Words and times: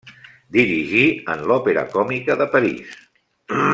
Dirigí 0.55 1.03
en 1.33 1.43
l'Òpera 1.51 1.83
Còmica 1.97 2.39
de 2.43 2.51
París. 2.57 2.99